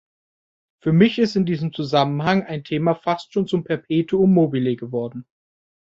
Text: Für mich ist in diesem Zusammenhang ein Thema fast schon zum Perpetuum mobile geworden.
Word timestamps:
Für 0.81 0.93
mich 0.93 1.19
ist 1.19 1.35
in 1.35 1.45
diesem 1.45 1.73
Zusammenhang 1.73 2.41
ein 2.41 2.63
Thema 2.63 2.95
fast 2.95 3.33
schon 3.33 3.45
zum 3.45 3.63
Perpetuum 3.63 4.33
mobile 4.33 4.75
geworden. 4.75 5.27